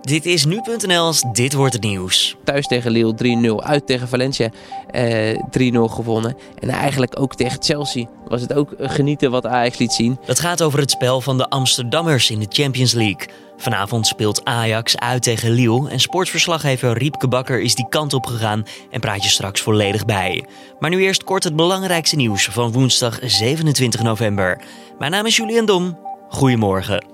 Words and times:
Dit 0.00 0.26
is 0.26 0.44
nu.nl 0.44 1.14
dit 1.32 1.52
wordt 1.52 1.72
het 1.72 1.82
nieuws. 1.82 2.36
Thuis 2.44 2.66
tegen 2.66 2.90
Lille 2.90 3.60
3-0, 3.62 3.66
uit 3.66 3.86
tegen 3.86 4.08
Valencia 4.08 4.50
eh, 4.90 5.38
3-0 5.58 5.78
gewonnen. 5.78 6.36
En 6.58 6.68
eigenlijk 6.68 7.20
ook 7.20 7.34
tegen 7.34 7.62
Chelsea 7.62 8.06
was 8.28 8.40
het 8.40 8.52
ook 8.52 8.74
genieten 8.78 9.30
wat 9.30 9.46
Ajax 9.46 9.78
liet 9.78 9.92
zien. 9.92 10.18
Het 10.24 10.40
gaat 10.40 10.62
over 10.62 10.78
het 10.78 10.90
spel 10.90 11.20
van 11.20 11.38
de 11.38 11.48
Amsterdammers 11.48 12.30
in 12.30 12.38
de 12.38 12.46
Champions 12.48 12.92
League. 12.92 13.28
Vanavond 13.56 14.06
speelt 14.06 14.44
Ajax 14.44 14.96
uit 14.98 15.22
tegen 15.22 15.50
Lille 15.50 15.88
en 15.90 16.00
sportverslaggever 16.00 16.98
Riepke 16.98 17.28
Bakker 17.28 17.60
is 17.60 17.74
die 17.74 17.88
kant 17.88 18.12
op 18.14 18.26
gegaan 18.26 18.66
en 18.90 19.00
praat 19.00 19.22
je 19.22 19.30
straks 19.30 19.60
volledig 19.60 20.04
bij. 20.04 20.44
Maar 20.78 20.90
nu 20.90 21.02
eerst 21.02 21.24
kort 21.24 21.44
het 21.44 21.56
belangrijkste 21.56 22.16
nieuws 22.16 22.48
van 22.48 22.72
woensdag 22.72 23.18
27 23.22 24.02
november. 24.02 24.60
Mijn 24.98 25.10
naam 25.10 25.26
is 25.26 25.36
Julian 25.36 25.66
Dom. 25.66 25.98
Goedemorgen. 26.28 27.09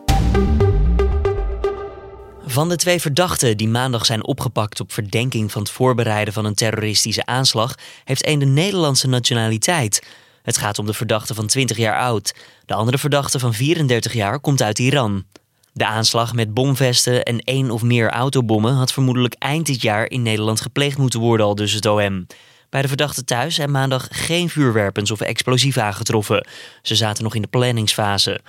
Van 2.56 2.68
de 2.68 2.76
twee 2.76 3.00
verdachten 3.00 3.56
die 3.56 3.68
maandag 3.68 4.06
zijn 4.06 4.24
opgepakt 4.24 4.80
op 4.80 4.92
verdenking 4.92 5.52
van 5.52 5.62
het 5.62 5.70
voorbereiden 5.70 6.34
van 6.34 6.44
een 6.44 6.54
terroristische 6.54 7.26
aanslag, 7.26 7.74
heeft 8.04 8.22
één 8.22 8.38
de 8.38 8.46
Nederlandse 8.46 9.08
nationaliteit. 9.08 10.06
Het 10.42 10.58
gaat 10.58 10.78
om 10.78 10.86
de 10.86 10.92
verdachte 10.92 11.34
van 11.34 11.46
20 11.46 11.76
jaar 11.76 11.98
oud. 11.98 12.34
De 12.66 12.74
andere 12.74 12.98
verdachte 12.98 13.38
van 13.38 13.54
34 13.54 14.12
jaar 14.12 14.40
komt 14.40 14.62
uit 14.62 14.78
Iran. 14.78 15.24
De 15.72 15.86
aanslag 15.86 16.34
met 16.34 16.54
bomvesten 16.54 17.22
en 17.24 17.38
één 17.38 17.70
of 17.70 17.82
meer 17.82 18.10
autobommen 18.10 18.74
had 18.74 18.92
vermoedelijk 18.92 19.34
eind 19.38 19.66
dit 19.66 19.82
jaar 19.82 20.10
in 20.10 20.22
Nederland 20.22 20.60
gepleegd 20.60 20.98
moeten 20.98 21.20
worden, 21.20 21.46
al 21.46 21.54
dus 21.54 21.72
het 21.72 21.86
OM. 21.86 22.26
Bij 22.70 22.82
de 22.82 22.88
verdachten 22.88 23.24
thuis 23.24 23.54
zijn 23.54 23.70
maandag 23.70 24.08
geen 24.10 24.48
vuurwerpens 24.48 25.10
of 25.10 25.20
explosieven 25.20 25.82
aangetroffen. 25.82 26.46
Ze 26.82 26.94
zaten 26.94 27.24
nog 27.24 27.34
in 27.34 27.42
de 27.42 27.48
planningsfase. 27.48 28.40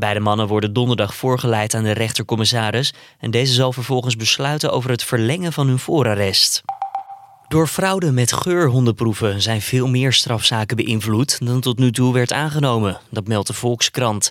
Beide 0.00 0.20
mannen 0.20 0.46
worden 0.46 0.72
donderdag 0.72 1.14
voorgeleid 1.14 1.74
aan 1.74 1.82
de 1.82 1.92
rechtercommissaris 1.92 2.92
en 3.18 3.30
deze 3.30 3.52
zal 3.52 3.72
vervolgens 3.72 4.16
besluiten 4.16 4.72
over 4.72 4.90
het 4.90 5.04
verlengen 5.04 5.52
van 5.52 5.66
hun 5.66 5.78
voorarrest. 5.78 6.62
Door 7.48 7.66
fraude 7.66 8.10
met 8.12 8.32
geurhondenproeven 8.32 9.42
zijn 9.42 9.62
veel 9.62 9.88
meer 9.88 10.12
strafzaken 10.12 10.76
beïnvloed 10.76 11.46
dan 11.46 11.60
tot 11.60 11.78
nu 11.78 11.92
toe 11.92 12.12
werd 12.12 12.32
aangenomen, 12.32 13.00
dat 13.10 13.26
meldt 13.26 13.46
de 13.46 13.52
Volkskrant. 13.52 14.30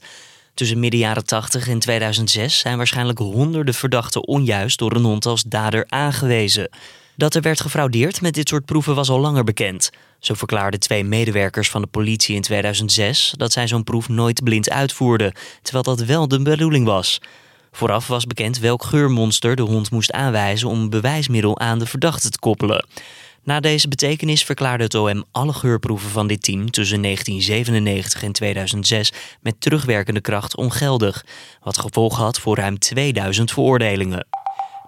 Tussen 0.54 0.80
midden 0.80 1.00
jaren 1.00 1.26
80 1.26 1.68
en 1.68 1.80
2006 1.80 2.60
zijn 2.60 2.78
waarschijnlijk 2.78 3.20
honderden 3.20 3.74
verdachten 3.74 4.28
onjuist 4.28 4.80
door 4.80 4.96
een 4.96 5.04
hond 5.04 5.26
als 5.26 5.44
dader 5.44 5.86
aangewezen. 5.88 6.70
Dat 7.16 7.36
er 7.36 7.42
werd 7.42 7.62
gefraudeerd 7.62 8.22
met 8.22 8.34
dit 8.34 8.50
soort 8.50 8.66
proeven 8.66 8.96
was 8.96 9.10
al 9.10 9.20
langer 9.20 9.44
bekend. 9.44 9.90
Zo 10.20 10.34
verklaarden 10.34 10.80
twee 10.80 11.04
medewerkers 11.04 11.70
van 11.70 11.82
de 11.82 11.88
politie 11.88 12.36
in 12.36 12.42
2006 12.42 13.34
dat 13.38 13.52
zij 13.52 13.68
zo'n 13.68 13.84
proef 13.84 14.10
nooit 14.10 14.44
blind 14.44 14.70
uitvoerden, 14.70 15.34
terwijl 15.62 15.84
dat 15.84 16.00
wel 16.00 16.28
de 16.28 16.42
bedoeling 16.42 16.86
was. 16.86 17.22
Vooraf 17.72 18.08
was 18.08 18.26
bekend 18.26 18.60
welk 18.60 18.84
geurmonster 18.84 19.56
de 19.56 19.62
hond 19.62 19.92
moest 19.92 20.12
aanwijzen 20.12 20.70
om 20.70 20.80
een 20.80 20.90
bewijsmiddel 20.90 21.60
aan 21.60 21.80
de 21.80 21.86
verdachte 21.86 22.30
te 22.30 22.40
koppelen. 22.40 22.86
Na 23.44 23.60
deze 23.60 23.88
betekenis 23.88 24.44
verklaarde 24.44 24.84
het 24.84 24.96
OM 24.96 25.24
alle 25.32 25.54
geurproeven 25.54 26.10
van 26.10 26.28
dit 26.28 26.44
team 26.44 26.72
tussen 26.72 27.02
1997 27.02 28.24
en 28.24 28.32
2006 28.32 29.12
met 29.42 29.62
terugwerkende 29.62 30.22
kracht 30.22 30.56
ongeldig, 30.56 31.26
wat 31.64 31.78
gevolgen 31.78 32.24
had 32.24 32.40
voor 32.40 32.56
ruim 32.56 32.80
2000 32.80 33.52
veroordelingen. 33.52 34.28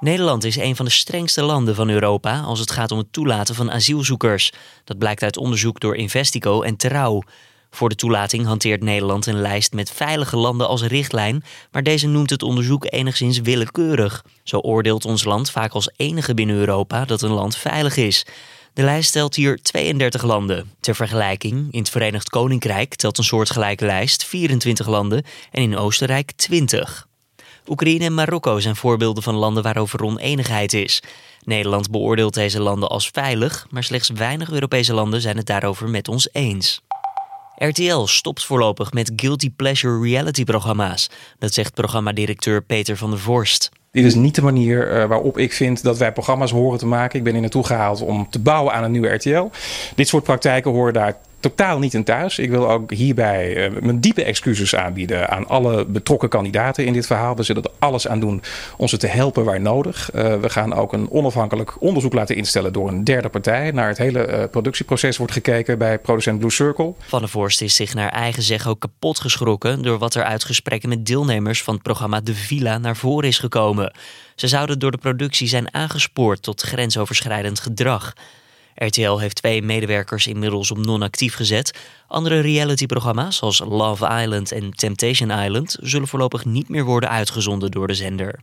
Nederland 0.01 0.43
is 0.43 0.55
een 0.55 0.75
van 0.75 0.85
de 0.85 0.91
strengste 0.91 1.41
landen 1.41 1.75
van 1.75 1.89
Europa 1.89 2.39
als 2.39 2.59
het 2.59 2.71
gaat 2.71 2.91
om 2.91 2.97
het 2.97 3.13
toelaten 3.13 3.55
van 3.55 3.71
asielzoekers. 3.71 4.51
Dat 4.83 4.97
blijkt 4.97 5.23
uit 5.23 5.37
onderzoek 5.37 5.79
door 5.79 5.95
Investico 5.95 6.61
en 6.61 6.75
Trouw. 6.75 7.23
Voor 7.71 7.89
de 7.89 7.95
toelating 7.95 8.45
hanteert 8.45 8.83
Nederland 8.83 9.25
een 9.25 9.41
lijst 9.41 9.73
met 9.73 9.91
veilige 9.91 10.37
landen 10.37 10.67
als 10.67 10.83
richtlijn, 10.83 11.43
maar 11.71 11.83
deze 11.83 12.07
noemt 12.07 12.29
het 12.29 12.43
onderzoek 12.43 12.85
enigszins 12.89 13.39
willekeurig. 13.39 14.25
Zo 14.43 14.57
oordeelt 14.57 15.05
ons 15.05 15.23
land 15.23 15.51
vaak 15.51 15.71
als 15.71 15.91
enige 15.95 16.33
binnen 16.33 16.55
Europa 16.55 17.05
dat 17.05 17.21
een 17.21 17.31
land 17.31 17.55
veilig 17.55 17.97
is. 17.97 18.25
De 18.73 18.83
lijst 18.83 19.09
stelt 19.09 19.35
hier 19.35 19.61
32 19.61 20.23
landen. 20.23 20.71
Ter 20.79 20.95
vergelijking, 20.95 21.67
in 21.71 21.79
het 21.79 21.89
Verenigd 21.89 22.29
Koninkrijk 22.29 22.95
telt 22.95 23.17
een 23.17 23.23
soortgelijke 23.23 23.85
lijst 23.85 24.25
24 24.25 24.87
landen 24.87 25.23
en 25.51 25.61
in 25.61 25.77
Oostenrijk 25.77 26.31
20. 26.31 27.09
Oekraïne 27.67 28.05
en 28.05 28.13
Marokko 28.13 28.59
zijn 28.59 28.75
voorbeelden 28.75 29.23
van 29.23 29.35
landen 29.35 29.63
waarover 29.63 30.03
oneenigheid 30.03 30.73
is. 30.73 31.03
Nederland 31.43 31.91
beoordeelt 31.91 32.33
deze 32.33 32.61
landen 32.61 32.89
als 32.89 33.09
veilig, 33.13 33.67
maar 33.69 33.83
slechts 33.83 34.09
weinig 34.09 34.51
Europese 34.51 34.93
landen 34.93 35.21
zijn 35.21 35.37
het 35.37 35.45
daarover 35.45 35.89
met 35.89 36.07
ons 36.07 36.29
eens. 36.31 36.81
RTL 37.55 38.05
stopt 38.05 38.45
voorlopig 38.45 38.93
met 38.93 39.11
guilty 39.15 39.51
pleasure 39.55 40.01
reality 40.01 40.43
programma's. 40.43 41.09
Dat 41.39 41.53
zegt 41.53 41.73
programmadirecteur 41.73 42.61
Peter 42.61 42.97
van 42.97 43.09
der 43.09 43.19
Vorst. 43.19 43.69
Dit 43.91 44.05
is 44.05 44.15
niet 44.15 44.35
de 44.35 44.41
manier 44.41 44.87
uh, 44.87 45.05
waarop 45.05 45.37
ik 45.37 45.53
vind 45.53 45.83
dat 45.83 45.97
wij 45.97 46.11
programma's 46.11 46.51
horen 46.51 46.79
te 46.79 46.85
maken. 46.85 47.17
Ik 47.17 47.23
ben 47.23 47.33
hier 47.33 47.41
naartoe 47.41 47.65
gehaald 47.65 48.01
om 48.01 48.27
te 48.29 48.39
bouwen 48.39 48.73
aan 48.73 48.83
een 48.83 48.91
nieuwe 48.91 49.13
RTL. 49.13 49.49
Dit 49.95 50.07
soort 50.07 50.23
praktijken 50.23 50.71
horen 50.71 50.93
daar 50.93 51.17
totaal 51.41 51.79
niet 51.79 51.93
in 51.93 52.03
thuis. 52.03 52.39
Ik 52.39 52.49
wil 52.49 52.69
ook 52.69 52.91
hierbij 52.91 53.69
uh, 53.71 53.81
mijn 53.81 53.99
diepe 53.99 54.23
excuses 54.23 54.75
aanbieden 54.75 55.29
aan 55.29 55.47
alle 55.47 55.85
betrokken 55.85 56.29
kandidaten 56.29 56.85
in 56.85 56.93
dit 56.93 57.05
verhaal. 57.05 57.35
We 57.35 57.43
zullen 57.43 57.63
er 57.63 57.71
alles 57.79 58.07
aan 58.07 58.19
doen 58.19 58.43
om 58.77 58.87
ze 58.87 58.97
te 58.97 59.07
helpen 59.07 59.43
waar 59.43 59.61
nodig. 59.61 60.09
Uh, 60.15 60.39
we 60.39 60.49
gaan 60.49 60.73
ook 60.73 60.93
een 60.93 61.11
onafhankelijk 61.11 61.81
onderzoek 61.81 62.13
laten 62.13 62.35
instellen 62.35 62.73
door 62.73 62.87
een 62.87 63.03
derde 63.03 63.29
partij. 63.29 63.71
Naar 63.71 63.87
het 63.87 63.97
hele 63.97 64.27
uh, 64.27 64.43
productieproces 64.51 65.17
wordt 65.17 65.33
gekeken 65.33 65.77
bij 65.77 65.99
producent 65.99 66.39
Blue 66.39 66.51
Circle. 66.51 66.93
Van 66.99 67.19
der 67.19 67.29
Vorst 67.29 67.61
is 67.61 67.75
zich 67.75 67.93
naar 67.93 68.09
eigen 68.09 68.43
zeggen 68.43 68.71
ook 68.71 68.79
kapot 68.79 69.19
geschrokken 69.19 69.81
door 69.81 69.97
wat 69.97 70.15
er 70.15 70.23
uit 70.23 70.43
gesprekken 70.43 70.89
met 70.89 71.05
deelnemers 71.05 71.63
van 71.63 71.73
het 71.73 71.83
programma 71.83 72.21
De 72.21 72.35
Villa 72.35 72.77
naar 72.77 72.95
voren 72.95 73.27
is 73.27 73.39
gekomen. 73.39 73.93
Ze 74.35 74.47
zouden 74.47 74.79
door 74.79 74.91
de 74.91 74.97
productie 74.97 75.47
zijn 75.47 75.73
aangespoord 75.73 76.41
tot 76.41 76.61
grensoverschrijdend 76.61 77.59
gedrag. 77.59 78.13
RTL 78.75 79.17
heeft 79.17 79.35
twee 79.35 79.61
medewerkers 79.61 80.27
inmiddels 80.27 80.71
op 80.71 80.77
non-actief 80.77 81.35
gezet. 81.35 81.79
Andere 82.07 82.39
realityprogramma's 82.39 83.37
zoals 83.37 83.59
Love 83.59 84.21
Island 84.21 84.51
en 84.51 84.71
Temptation 84.71 85.31
Island 85.31 85.77
zullen 85.81 86.07
voorlopig 86.07 86.45
niet 86.45 86.69
meer 86.69 86.83
worden 86.83 87.09
uitgezonden 87.09 87.71
door 87.71 87.87
de 87.87 87.93
zender. 87.93 88.39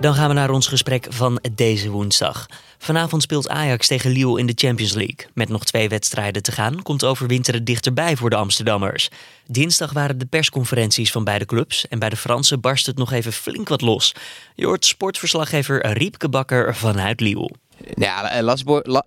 Dan 0.00 0.14
gaan 0.14 0.28
we 0.28 0.34
naar 0.34 0.50
ons 0.50 0.66
gesprek 0.66 1.06
van 1.10 1.40
deze 1.54 1.90
woensdag. 1.90 2.46
Vanavond 2.78 3.22
speelt 3.22 3.48
Ajax 3.48 3.86
tegen 3.86 4.10
Lille 4.10 4.38
in 4.38 4.46
de 4.46 4.52
Champions 4.54 4.92
League. 4.92 5.26
Met 5.34 5.48
nog 5.48 5.64
twee 5.64 5.88
wedstrijden 5.88 6.42
te 6.42 6.52
gaan 6.52 6.82
komt 6.82 7.04
overwinteren 7.04 7.64
dichterbij 7.64 8.16
voor 8.16 8.30
de 8.30 8.36
Amsterdammers. 8.36 9.08
Dinsdag 9.46 9.92
waren 9.92 10.18
de 10.18 10.26
persconferenties 10.26 11.10
van 11.10 11.24
beide 11.24 11.44
clubs 11.44 11.88
en 11.88 11.98
bij 11.98 12.08
de 12.08 12.16
Fransen 12.16 12.60
barst 12.60 12.86
het 12.86 12.96
nog 12.96 13.12
even 13.12 13.32
flink 13.32 13.68
wat 13.68 13.80
los. 13.80 14.14
Je 14.54 14.66
hoort 14.66 14.84
sportverslaggever 14.84 15.86
Riepke 15.86 16.28
Bakker 16.28 16.76
vanuit 16.76 17.20
Lille. 17.20 17.50
Ja, 17.94 18.42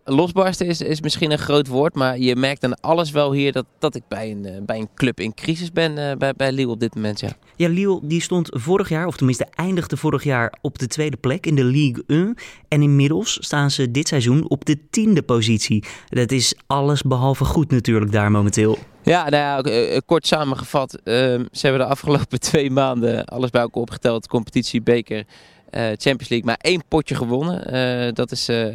losbarsten 0.03 0.67
is, 0.67 0.81
is 0.81 1.01
misschien 1.01 1.31
een 1.31 1.37
groot 1.37 1.67
woord, 1.67 1.95
maar 1.95 2.17
je 2.17 2.35
merkt 2.35 2.63
aan 2.63 2.79
alles 2.79 3.11
wel 3.11 3.31
hier 3.31 3.51
dat, 3.51 3.65
dat 3.79 3.95
ik 3.95 4.03
bij 4.07 4.31
een, 4.31 4.65
bij 4.65 4.77
een 4.77 4.89
club 4.95 5.19
in 5.19 5.33
crisis 5.33 5.71
ben 5.71 5.97
uh, 5.97 6.11
bij, 6.17 6.33
bij 6.33 6.51
Lille 6.51 6.71
op 6.71 6.79
dit 6.79 6.95
moment. 6.95 7.19
Ja. 7.19 7.29
ja, 7.55 7.69
Lille 7.69 7.99
die 8.03 8.21
stond 8.21 8.49
vorig 8.51 8.89
jaar, 8.89 9.07
of 9.07 9.15
tenminste 9.15 9.47
eindigde 9.55 9.97
vorig 9.97 10.23
jaar 10.23 10.53
op 10.61 10.79
de 10.79 10.87
tweede 10.87 11.17
plek 11.17 11.45
in 11.45 11.55
de 11.55 11.63
Ligue 11.63 12.03
1. 12.07 12.35
En 12.67 12.81
inmiddels 12.81 13.37
staan 13.41 13.71
ze 13.71 13.91
dit 13.91 14.07
seizoen 14.07 14.49
op 14.49 14.65
de 14.65 14.77
tiende 14.89 15.21
positie. 15.21 15.83
Dat 16.09 16.31
is 16.31 16.55
alles 16.67 17.01
behalve 17.01 17.45
goed 17.45 17.71
natuurlijk 17.71 18.11
daar 18.11 18.31
momenteel. 18.31 18.77
Ja, 19.03 19.29
nou 19.29 19.69
ja, 19.71 19.99
kort 20.05 20.27
samengevat. 20.27 20.93
Uh, 20.93 21.13
ze 21.51 21.59
hebben 21.61 21.79
de 21.81 21.87
afgelopen 21.87 22.39
twee 22.49 22.71
maanden 22.71 23.25
alles 23.25 23.49
bij 23.49 23.61
elkaar 23.61 23.81
opgeteld. 23.81 24.27
Competitie, 24.27 24.81
beker, 24.81 25.25
Champions 25.71 26.29
League 26.29 26.43
maar 26.43 26.57
één 26.61 26.83
potje 26.87 27.15
gewonnen. 27.15 27.75
Uh, 28.07 28.13
dat 28.13 28.31
is 28.31 28.49
uh, 28.49 28.67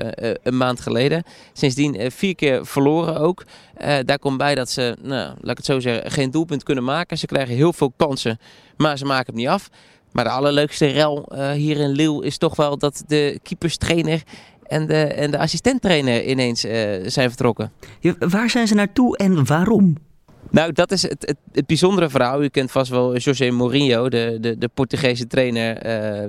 een 0.42 0.56
maand 0.56 0.80
geleden. 0.80 1.22
Sindsdien 1.52 2.10
vier 2.10 2.34
keer 2.34 2.66
verloren 2.66 3.18
ook. 3.18 3.44
daar 4.04 4.18
komt 4.18 4.38
bij 4.38 4.54
dat 4.54 4.70
ze, 4.70 4.96
nou, 5.02 5.34
laat 5.40 5.50
ik 5.50 5.56
het 5.56 5.64
zo 5.64 5.80
zeggen, 5.80 6.10
geen 6.10 6.30
doelpunt 6.30 6.62
kunnen 6.62 6.84
maken. 6.84 7.18
Ze 7.18 7.26
krijgen 7.26 7.54
heel 7.54 7.72
veel 7.72 7.92
kansen, 7.96 8.38
maar 8.76 8.98
ze 8.98 9.04
maken 9.04 9.26
het 9.26 9.34
niet 9.34 9.48
af. 9.48 9.68
Maar 10.12 10.24
de 10.24 10.30
allerleukste 10.30 10.86
rel 10.86 11.32
hier 11.52 11.76
in 11.76 11.90
Lille 11.90 12.24
is 12.24 12.38
toch 12.38 12.56
wel 12.56 12.78
dat 12.78 13.04
de 13.06 13.40
keeperstrainer 13.42 14.22
en 14.62 14.86
de, 14.86 15.02
en 15.02 15.30
de 15.30 15.38
assistenttrainer 15.38 16.24
ineens 16.24 16.60
zijn 17.06 17.28
vertrokken. 17.28 17.72
Waar 18.18 18.50
zijn 18.50 18.66
ze 18.66 18.74
naartoe 18.74 19.16
en 19.16 19.46
waarom? 19.46 19.96
Nou, 20.50 20.72
dat 20.72 20.90
is 20.92 21.02
het, 21.02 21.34
het, 21.52 21.66
bijzondere 21.66 22.10
verhaal. 22.10 22.42
U 22.42 22.48
kent 22.48 22.70
vast 22.70 22.90
wel 22.90 23.16
José 23.16 23.50
Mourinho, 23.50 24.08
de, 24.08 24.38
de, 24.40 24.58
de 24.58 24.68
Portugese 24.68 25.26
trainer 25.26 25.82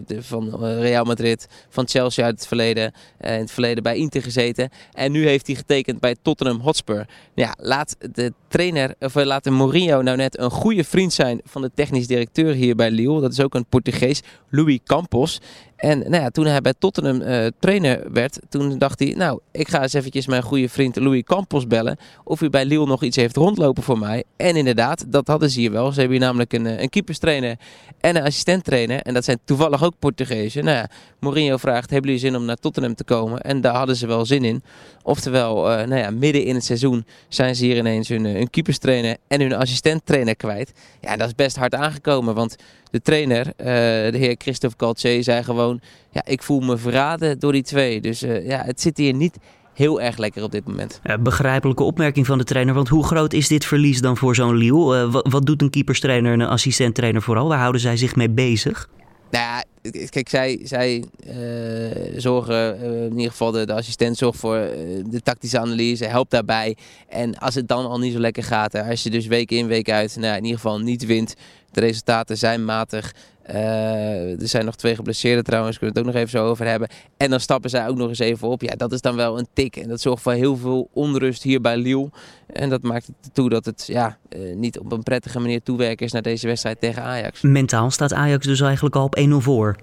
de, 0.05 0.23
van 0.23 0.65
Real 0.65 1.03
Madrid, 1.03 1.47
van 1.69 1.87
Chelsea 1.87 2.25
uit 2.25 2.35
het 2.35 2.47
verleden. 2.47 2.93
Uh, 3.21 3.33
in 3.33 3.39
het 3.39 3.51
verleden 3.51 3.83
bij 3.83 3.95
Inter 3.95 4.21
gezeten. 4.21 4.69
En 4.91 5.11
nu 5.11 5.27
heeft 5.27 5.47
hij 5.47 5.55
getekend 5.55 5.99
bij 5.99 6.15
Tottenham 6.21 6.59
Hotspur. 6.59 7.07
Ja, 7.33 7.55
laat 7.59 7.95
de 8.11 8.33
trainer, 8.47 8.95
of 8.99 9.15
eh, 9.15 9.25
laat 9.25 9.43
de 9.43 9.49
Mourinho 9.49 10.01
nou 10.01 10.17
net 10.17 10.39
een 10.39 10.51
goede 10.51 10.83
vriend 10.83 11.13
zijn 11.13 11.41
van 11.43 11.61
de 11.61 11.71
technisch 11.73 12.07
directeur 12.07 12.53
hier 12.53 12.75
bij 12.75 12.91
Lille. 12.91 13.21
Dat 13.21 13.31
is 13.31 13.41
ook 13.41 13.55
een 13.55 13.65
Portugees, 13.65 14.21
Louis 14.49 14.79
Campos. 14.83 15.39
En 15.77 16.09
nou 16.09 16.31
toen 16.31 16.45
hij 16.45 16.61
bij 16.61 16.73
Tottenham 16.79 17.21
uh, 17.21 17.45
trainer 17.59 18.11
werd, 18.11 18.39
toen 18.49 18.77
dacht 18.77 18.99
hij, 18.99 19.13
nou, 19.17 19.39
ik 19.51 19.67
ga 19.67 19.81
eens 19.81 19.93
eventjes 19.93 20.27
mijn 20.27 20.41
goede 20.41 20.69
vriend 20.69 20.95
Louis 20.95 21.23
Campos 21.23 21.67
bellen 21.67 21.97
of 22.23 22.39
hij 22.39 22.49
bij 22.49 22.65
Lille 22.65 22.85
nog 22.85 23.03
iets 23.03 23.15
heeft 23.15 23.35
rondlopen 23.35 23.83
voor 23.83 23.99
mij. 23.99 24.23
En 24.35 24.55
inderdaad, 24.55 25.05
dat 25.07 25.27
hadden 25.27 25.49
ze 25.49 25.59
hier 25.59 25.71
wel. 25.71 25.91
Ze 25.91 25.99
hebben 25.99 26.17
hier 26.17 26.25
namelijk 26.25 26.53
een, 26.53 26.81
een 26.81 26.89
keeperstrainer 26.89 27.55
en 27.99 28.15
een 28.15 28.23
assistenttrainer. 28.23 29.01
En 29.01 29.13
dat 29.13 29.25
zijn 29.25 29.39
toevallig 29.43 29.83
ook 29.83 29.93
Portugezen. 29.99 30.63
Nou 30.63 30.77
ja, 30.77 30.89
Mourinho 31.19 31.57
vraagt, 31.57 31.89
hebben 31.89 32.11
jullie 32.11 32.25
zin 32.25 32.35
om 32.35 32.45
naar 32.45 32.55
Tottenham 32.55 32.95
te 32.95 33.03
komen? 33.03 33.41
En 33.41 33.61
daar 33.61 33.75
hadden 33.75 33.95
ze 33.95 34.07
wel 34.07 34.25
zin 34.25 34.43
in. 34.43 34.63
Oftewel, 35.03 35.55
nou 35.63 35.95
ja, 35.95 36.11
midden 36.11 36.43
in 36.43 36.55
het 36.55 36.63
seizoen 36.63 37.05
zijn 37.27 37.55
ze 37.55 37.65
hier 37.65 37.77
ineens 37.77 38.07
hun, 38.07 38.25
hun 38.25 38.49
keeperstrainer 38.49 39.17
en 39.27 39.41
hun 39.41 39.53
assistenttrainer 39.53 40.35
kwijt. 40.35 40.71
Ja, 41.01 41.17
dat 41.17 41.27
is 41.27 41.35
best 41.35 41.55
hard 41.55 41.75
aangekomen, 41.75 42.35
want 42.35 42.55
de 42.91 43.01
trainer, 43.01 43.45
uh, 43.47 43.65
de 44.11 44.17
heer 44.17 44.35
Christophe 44.37 44.77
Calce, 44.77 45.17
zei 45.21 45.43
gewoon... 45.43 45.79
Ja, 46.11 46.25
ik 46.25 46.43
voel 46.43 46.59
me 46.59 46.77
verraden 46.77 47.39
door 47.39 47.51
die 47.51 47.63
twee. 47.63 48.01
Dus 48.01 48.23
uh, 48.23 48.47
ja, 48.47 48.63
het 48.63 48.81
zit 48.81 48.97
hier 48.97 49.13
niet 49.13 49.37
heel 49.73 50.01
erg 50.01 50.17
lekker 50.17 50.43
op 50.43 50.51
dit 50.51 50.67
moment. 50.67 51.01
Begrijpelijke 51.19 51.83
opmerking 51.83 52.25
van 52.25 52.37
de 52.37 52.43
trainer. 52.43 52.73
Want 52.73 52.87
hoe 52.87 53.05
groot 53.05 53.33
is 53.33 53.47
dit 53.47 53.65
verlies 53.65 54.01
dan 54.01 54.17
voor 54.17 54.35
zo'n 54.35 54.55
Lille? 54.55 55.03
Uh, 55.03 55.11
wat, 55.11 55.27
wat, 55.29 55.45
doet 55.45 55.61
een 55.61 55.69
keeperstrainer 55.69 56.33
en 56.33 56.39
een 56.39 56.47
assistenttrainer 56.47 57.21
vooral? 57.21 57.47
Waar 57.47 57.59
houden 57.59 57.81
zij 57.81 57.97
zich 57.97 58.15
mee 58.15 58.29
bezig? 58.29 58.89
Nou 59.31 59.45
ja, 59.45 59.63
kijk, 60.09 60.29
zij, 60.29 60.59
zij 60.63 61.03
uh, 61.27 62.19
zorgen, 62.19 62.79
uh, 62.81 63.03
in 63.03 63.15
ieder 63.15 63.31
geval 63.31 63.51
de, 63.51 63.65
de 63.65 63.73
assistent 63.73 64.17
zorgt 64.17 64.39
voor 64.39 64.57
uh, 64.57 64.69
de 65.05 65.21
tactische 65.21 65.59
analyse, 65.59 66.05
helpt 66.05 66.31
daarbij. 66.31 66.77
En 67.07 67.37
als 67.37 67.55
het 67.55 67.67
dan 67.67 67.85
al 67.85 67.99
niet 67.99 68.13
zo 68.13 68.19
lekker 68.19 68.43
gaat, 68.43 68.73
hè, 68.73 68.89
als 68.89 69.03
je 69.03 69.09
dus 69.09 69.27
week 69.27 69.51
in, 69.51 69.67
week 69.67 69.89
uit, 69.89 70.15
nou, 70.19 70.35
in 70.35 70.43
ieder 70.43 70.59
geval 70.59 70.79
niet 70.79 71.05
wint, 71.05 71.35
de 71.71 71.79
resultaten 71.79 72.37
zijn 72.37 72.65
matig. 72.65 73.13
er 73.43 74.47
zijn 74.47 74.65
nog 74.65 74.75
twee 74.75 74.95
geblesseerden 74.95 75.43
trouwens, 75.43 75.77
kunnen 75.77 75.95
we 75.95 75.99
het 75.99 76.09
ook 76.09 76.15
nog 76.15 76.23
even 76.23 76.39
zo 76.39 76.49
over 76.49 76.65
hebben. 76.65 76.87
En 77.17 77.29
dan 77.29 77.39
stappen 77.39 77.69
zij 77.69 77.87
ook 77.87 77.97
nog 77.97 78.09
eens 78.09 78.19
even 78.19 78.47
op. 78.47 78.61
Ja, 78.61 78.75
dat 78.75 78.91
is 78.91 79.01
dan 79.01 79.15
wel 79.15 79.39
een 79.39 79.47
tik. 79.53 79.75
En 79.75 79.87
dat 79.87 80.01
zorgt 80.01 80.21
voor 80.21 80.33
heel 80.33 80.57
veel 80.57 80.89
onrust 80.93 81.43
hier 81.43 81.61
bij 81.61 81.77
Lille. 81.77 82.09
En 82.47 82.69
dat 82.69 82.81
maakt 82.81 83.07
het 83.07 83.33
toe 83.33 83.49
dat 83.49 83.65
het 83.65 83.83
ja, 83.87 84.17
niet 84.55 84.79
op 84.79 84.91
een 84.91 85.03
prettige 85.03 85.39
manier 85.39 85.63
toewerken 85.63 86.05
is 86.05 86.11
naar 86.11 86.21
deze 86.21 86.47
wedstrijd 86.47 86.79
tegen 86.79 87.03
Ajax. 87.03 87.41
Mentaal 87.41 87.91
staat 87.91 88.13
Ajax 88.13 88.45
dus 88.45 88.61
eigenlijk 88.61 88.95
al 88.95 89.03
op 89.03 89.19
1-0 89.19 89.33
voor. 89.37 89.75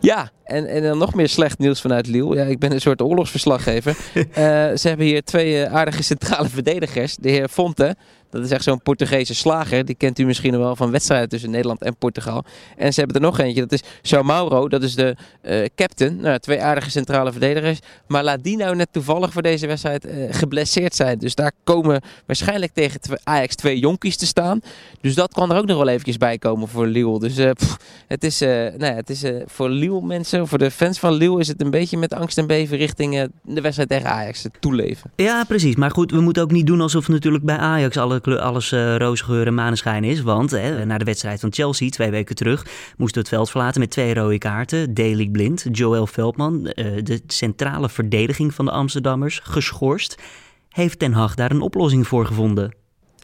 Ja, 0.00 0.30
en, 0.44 0.66
en 0.66 0.82
dan 0.82 0.98
nog 0.98 1.14
meer 1.14 1.28
slecht 1.28 1.58
nieuws 1.58 1.80
vanuit 1.80 2.06
Lille. 2.06 2.34
Ja, 2.34 2.44
ik 2.44 2.58
ben 2.58 2.72
een 2.72 2.80
soort 2.80 3.02
oorlogsverslaggever. 3.02 3.96
uh, 4.14 4.24
ze 4.80 4.88
hebben 4.88 5.06
hier 5.06 5.22
twee 5.22 5.66
aardige 5.68 6.02
centrale 6.02 6.48
verdedigers. 6.48 7.16
De 7.16 7.30
heer 7.30 7.48
Fonte, 7.48 7.96
dat 8.30 8.44
is 8.44 8.50
echt 8.50 8.64
zo'n 8.64 8.82
Portugese 8.82 9.34
slager. 9.34 9.84
Die 9.84 9.94
kent 9.94 10.18
u 10.18 10.24
misschien 10.24 10.58
wel 10.58 10.76
van 10.76 10.90
wedstrijden 10.90 11.28
tussen 11.28 11.50
Nederland 11.50 11.82
en 11.82 11.96
Portugal. 11.96 12.44
En 12.76 12.92
ze 12.92 13.00
hebben 13.00 13.16
er 13.16 13.26
nog 13.26 13.38
eentje. 13.38 13.66
Dat 13.66 13.72
is 13.72 13.82
João 14.14 14.24
Mauro. 14.24 14.68
Dat 14.68 14.82
is 14.82 14.94
de 14.94 15.16
uh, 15.42 15.66
captain. 15.74 16.20
Nou, 16.20 16.38
twee 16.38 16.62
aardige 16.62 16.90
centrale 16.90 17.30
verdedigers. 17.30 17.78
Maar 18.06 18.24
laat 18.24 18.42
die 18.42 18.56
nou 18.56 18.76
net 18.76 18.88
toevallig 18.92 19.32
voor 19.32 19.42
deze 19.42 19.66
wedstrijd 19.66 20.06
uh, 20.06 20.12
geblesseerd 20.30 20.94
zijn. 20.94 21.18
Dus 21.18 21.34
daar 21.34 21.52
komen 21.64 22.00
waarschijnlijk 22.26 22.72
tegen 22.72 23.00
Ajax 23.24 23.54
twee 23.54 23.78
jonkies 23.78 24.16
te 24.16 24.26
staan. 24.26 24.60
Dus 25.00 25.14
dat 25.14 25.32
kan 25.32 25.50
er 25.50 25.56
ook 25.56 25.66
nog 25.66 25.76
wel 25.76 25.88
eventjes 25.88 26.16
bij 26.16 26.38
komen 26.38 26.68
voor 26.68 26.86
Lille. 26.86 27.18
Dus 27.18 27.34
pff, 27.34 27.76
het 28.06 28.24
is, 28.24 28.40
nou 28.40 28.84
ja, 28.84 28.94
het 28.94 29.10
is 29.10 29.22
voor 29.46 29.68
Lille 29.68 30.02
mensen, 30.02 30.48
voor 30.48 30.58
de 30.58 30.70
fans 30.70 30.98
van 30.98 31.12
Lille 31.12 31.40
is 31.40 31.48
het 31.48 31.60
een 31.60 31.70
beetje 31.70 31.96
met 31.96 32.14
angst 32.14 32.38
en 32.38 32.46
beven 32.46 32.76
richting 32.76 33.28
de 33.42 33.60
wedstrijd 33.60 33.88
tegen 33.88 34.10
Ajax 34.10 34.44
toeleven. 34.60 35.10
Ja, 35.16 35.44
precies. 35.44 35.76
Maar 35.76 35.90
goed, 35.90 36.10
we 36.10 36.20
moeten 36.20 36.42
ook 36.42 36.50
niet 36.50 36.66
doen 36.66 36.80
alsof 36.80 37.08
natuurlijk 37.08 37.44
bij 37.44 37.56
Ajax 37.56 37.96
alle 37.96 38.19
alles 38.26 38.72
uh, 38.72 38.96
roze 38.96 39.24
geur 39.24 39.46
en 39.46 39.54
maneschijn 39.54 40.04
is. 40.04 40.20
Want 40.20 40.50
hè, 40.50 40.84
na 40.84 40.98
de 40.98 41.04
wedstrijd 41.04 41.40
van 41.40 41.52
Chelsea 41.52 41.88
twee 41.88 42.10
weken 42.10 42.34
terug 42.34 42.66
moesten 42.96 43.22
we 43.22 43.28
het 43.28 43.36
veld 43.36 43.50
verlaten 43.50 43.80
met 43.80 43.90
twee 43.90 44.14
rode 44.14 44.38
kaarten. 44.38 44.94
Daily 44.94 45.28
Blind, 45.28 45.66
Joel 45.72 46.06
Veldman, 46.06 46.72
uh, 46.74 47.02
de 47.02 47.22
centrale 47.26 47.88
verdediging 47.88 48.54
van 48.54 48.64
de 48.64 48.70
Amsterdammers, 48.70 49.40
geschorst. 49.42 50.22
Heeft 50.68 50.98
Ten 50.98 51.12
Hag 51.12 51.34
daar 51.34 51.50
een 51.50 51.60
oplossing 51.60 52.06
voor 52.06 52.26
gevonden? 52.26 52.74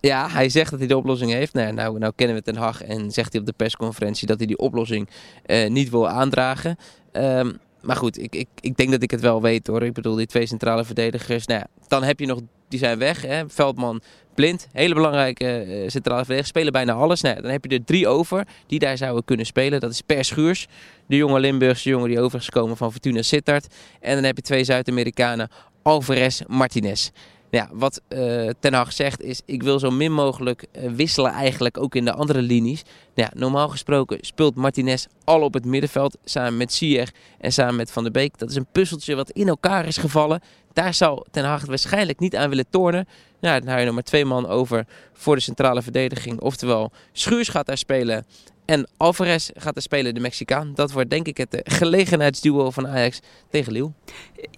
Ja, 0.01 0.29
hij 0.29 0.49
zegt 0.49 0.71
dat 0.71 0.79
hij 0.79 0.89
de 0.89 0.97
oplossing 0.97 1.33
heeft. 1.33 1.53
Nou, 1.53 1.73
nou, 1.73 1.99
nou 1.99 2.13
kennen 2.17 2.37
we 2.37 2.43
Ten 2.43 2.57
Hag 2.57 2.83
en 2.83 3.11
zegt 3.11 3.33
hij 3.33 3.41
op 3.41 3.47
de 3.47 3.55
persconferentie 3.57 4.27
dat 4.27 4.39
hij 4.39 4.47
die 4.47 4.59
oplossing 4.59 5.09
uh, 5.47 5.69
niet 5.69 5.91
wil 5.91 6.09
aandragen. 6.09 6.77
Um, 7.13 7.59
maar 7.83 7.97
goed, 7.97 8.19
ik, 8.19 8.35
ik, 8.35 8.49
ik 8.61 8.77
denk 8.77 8.91
dat 8.91 9.03
ik 9.03 9.11
het 9.11 9.21
wel 9.21 9.43
weet 9.43 9.67
hoor. 9.67 9.83
Ik 9.83 9.93
bedoel, 9.93 10.15
die 10.15 10.27
twee 10.27 10.47
centrale 10.47 10.85
verdedigers. 10.85 11.47
Nou 11.47 11.63
dan 11.89 12.03
heb 12.03 12.21
je 12.21 12.27
nog, 12.27 12.41
die 12.69 12.79
zijn 12.79 12.99
weg. 12.99 13.23
Hè? 13.23 13.49
Veldman, 13.49 14.01
Blind, 14.35 14.69
hele 14.73 14.95
belangrijke 14.95 15.67
uh, 15.67 15.89
centrale 15.89 16.19
verdedigers. 16.19 16.49
Spelen 16.49 16.73
bijna 16.73 16.93
alles. 16.93 17.21
Nou 17.21 17.41
dan 17.41 17.51
heb 17.51 17.65
je 17.65 17.77
er 17.77 17.85
drie 17.85 18.09
over 18.09 18.47
die 18.67 18.79
daar 18.79 18.97
zouden 18.97 19.25
kunnen 19.25 19.47
spelen. 19.47 19.81
Dat 19.81 19.91
is 19.91 20.01
Per 20.01 20.25
Schuurs, 20.25 20.67
de 21.07 21.17
jonge 21.17 21.41
Limburgse 21.41 21.89
jongen 21.89 22.09
die 22.09 22.21
over 22.21 22.39
is 22.39 22.45
gekomen 22.45 22.77
van 22.77 22.93
Fortuna 22.93 23.23
Sittard. 23.23 23.75
En 24.01 24.15
dan 24.15 24.25
heb 24.25 24.37
je 24.37 24.43
twee 24.43 24.65
Zuid-Amerikanen, 24.65 25.49
Alvarez, 25.83 26.41
Martinez. 26.47 27.11
Ja, 27.57 27.69
wat 27.73 28.01
uh, 28.09 28.51
Ten 28.61 28.75
Hag 28.75 28.93
zegt 28.93 29.23
is, 29.23 29.41
ik 29.45 29.63
wil 29.63 29.79
zo 29.79 29.91
min 29.91 30.13
mogelijk 30.13 30.67
uh, 30.73 30.91
wisselen 30.91 31.31
eigenlijk 31.31 31.79
ook 31.79 31.95
in 31.95 32.05
de 32.05 32.13
andere 32.13 32.43
linies. 32.43 32.83
Nou 33.15 33.29
ja, 33.33 33.41
normaal 33.41 33.69
gesproken 33.69 34.19
speelt 34.21 34.55
Martinez 34.55 35.07
al 35.25 35.43
op 35.43 35.55
het 35.55 35.65
middenveld 35.65 36.17
samen 36.25 36.57
met 36.57 36.73
Sier 36.73 37.11
en 37.39 37.53
samen 37.53 37.77
met 37.77 37.91
Van 37.91 38.03
der 38.03 38.13
Beek. 38.13 38.39
Dat 38.39 38.51
is 38.51 38.57
een 38.57 38.67
puzzeltje 38.73 39.15
wat 39.15 39.31
in 39.31 39.49
elkaar 39.49 39.87
is 39.87 39.97
gevallen. 39.97 40.41
Daar 40.73 40.95
zal 40.95 41.27
Ten 41.31 41.45
Hag 41.45 41.65
waarschijnlijk 41.65 42.19
niet 42.19 42.37
aan 42.37 42.49
willen 42.49 42.71
tornen. 42.71 43.09
Nou, 43.41 43.59
dan 43.59 43.69
hou 43.69 43.81
je 43.81 43.87
nog 43.87 43.95
maar 43.95 44.03
twee 44.03 44.25
man 44.25 44.47
over 44.47 44.87
voor 45.13 45.35
de 45.35 45.43
centrale 45.43 45.83
verdediging. 45.83 46.41
Oftewel, 46.41 46.93
Schuurs 47.13 47.49
gaat 47.49 47.67
daar 47.67 47.79
spelen 47.79 48.27
en 48.67 48.89
Alvarez 48.97 49.51
gaat 49.55 49.77
er 49.77 49.83
spelen, 49.83 50.15
de 50.15 50.21
Mexicaan. 50.21 50.73
Dat 50.75 50.93
wordt 50.93 51.11
denk 51.11 51.27
ik 51.27 51.37
het 51.37 51.61
gelegenheidsduo 51.65 52.71
van 52.71 52.89
Ajax 52.89 53.21
tegen 53.51 53.73
Lille. 53.73 53.93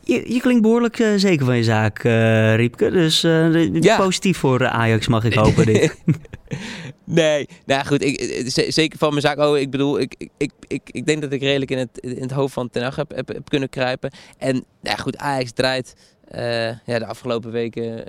Je, 0.02 0.32
je 0.32 0.40
klinkt 0.40 0.62
behoorlijk 0.62 0.98
uh, 0.98 1.12
zeker 1.16 1.46
van 1.46 1.56
je 1.56 1.64
zaak, 1.64 2.04
uh, 2.04 2.54
Riepke. 2.54 2.90
Dus 2.90 3.24
uh, 3.24 3.74
ja. 3.74 3.96
positief 3.96 4.38
voor 4.38 4.66
Ajax 4.66 5.08
mag 5.08 5.24
ik 5.24 5.34
hopen 5.34 5.66
dit. 5.66 5.96
nee, 7.08 7.48
nou 7.66 7.86
goed, 7.86 8.02
ik, 8.02 8.42
zeker 8.68 8.98
van 8.98 9.10
mijn 9.10 9.20
zaak. 9.20 9.38
Oh, 9.38 9.58
ik 9.58 9.70
bedoel, 9.70 10.00
ik, 10.00 10.28
ik, 10.36 10.52
ik, 10.66 10.82
ik 10.84 11.06
denk 11.06 11.22
dat 11.22 11.32
ik 11.32 11.40
redelijk 11.40 11.70
in 11.70 11.78
het, 11.78 11.98
in 11.98 12.22
het 12.22 12.30
hoofd 12.30 12.54
van 12.54 12.70
Ten 12.70 12.82
Hag 12.82 12.96
heb, 12.96 13.14
heb, 13.14 13.28
heb 13.28 13.48
kunnen 13.48 13.68
kruipen. 13.68 14.10
En 14.38 14.64
nou 14.80 14.98
goed, 14.98 15.16
Ajax 15.16 15.52
draait... 15.52 15.94
Uh, 16.34 16.68
ja, 16.68 16.98
de 16.98 17.06
afgelopen 17.06 17.50
weken, 17.50 18.04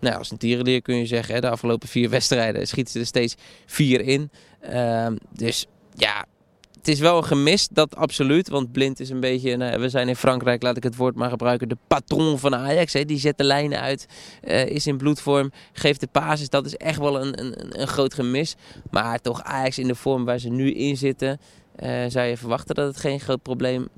nou, 0.00 0.16
als 0.16 0.30
een 0.30 0.36
tierenleer 0.36 0.82
kun 0.82 0.96
je 0.96 1.06
zeggen, 1.06 1.34
hè, 1.34 1.40
de 1.40 1.50
afgelopen 1.50 1.88
vier 1.88 2.10
wedstrijden 2.10 2.68
schieten 2.68 2.92
ze 2.92 2.98
er 2.98 3.06
steeds 3.06 3.34
vier 3.66 4.00
in. 4.00 4.30
Uh, 4.72 5.06
dus 5.32 5.66
ja, 5.94 6.24
het 6.80 6.88
is 6.88 6.98
wel 6.98 7.16
een 7.16 7.24
gemis, 7.24 7.68
dat 7.68 7.96
absoluut. 7.96 8.48
Want 8.48 8.72
Blind 8.72 9.00
is 9.00 9.10
een 9.10 9.20
beetje, 9.20 9.56
nou, 9.56 9.80
we 9.80 9.88
zijn 9.88 10.08
in 10.08 10.16
Frankrijk, 10.16 10.62
laat 10.62 10.76
ik 10.76 10.82
het 10.82 10.96
woord 10.96 11.14
maar 11.14 11.30
gebruiken, 11.30 11.68
de 11.68 11.76
patron 11.86 12.38
van 12.38 12.54
Ajax. 12.54 12.92
Hè. 12.92 13.04
Die 13.04 13.18
zet 13.18 13.38
de 13.38 13.44
lijnen 13.44 13.80
uit, 13.80 14.06
uh, 14.44 14.66
is 14.66 14.86
in 14.86 14.96
bloedvorm, 14.96 15.52
geeft 15.72 16.00
de 16.00 16.08
basis. 16.12 16.48
Dat 16.48 16.66
is 16.66 16.76
echt 16.76 16.98
wel 16.98 17.20
een, 17.20 17.40
een, 17.40 17.80
een 17.80 17.88
groot 17.88 18.14
gemis. 18.14 18.56
Maar 18.90 19.20
toch 19.20 19.42
Ajax 19.42 19.78
in 19.78 19.86
de 19.86 19.94
vorm 19.94 20.24
waar 20.24 20.38
ze 20.38 20.48
nu 20.48 20.72
in 20.72 20.96
zitten, 20.96 21.40
uh, 21.82 22.04
zou 22.08 22.26
je 22.26 22.36
verwachten 22.36 22.74
dat 22.74 22.86
het 22.86 22.96
geen 22.96 23.20
groot 23.20 23.42
probleem 23.42 23.88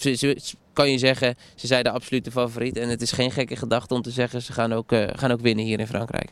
is 0.00 0.54
kan 0.72 0.90
je 0.90 0.98
zeggen, 0.98 1.34
ze 1.54 1.66
zijn 1.66 1.84
de 1.84 1.90
absolute 1.90 2.30
favoriet. 2.30 2.76
En 2.76 2.88
het 2.88 3.02
is 3.02 3.12
geen 3.12 3.30
gekke 3.30 3.56
gedachte 3.56 3.94
om 3.94 4.02
te 4.02 4.10
zeggen, 4.10 4.42
ze 4.42 4.52
gaan 4.52 4.72
ook, 4.72 4.92
gaan 5.12 5.32
ook 5.32 5.40
winnen 5.40 5.64
hier 5.64 5.80
in 5.80 5.86
Frankrijk. 5.86 6.30